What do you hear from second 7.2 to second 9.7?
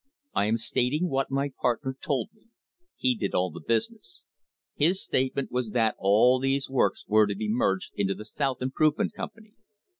to be merged into the South Improvement Company.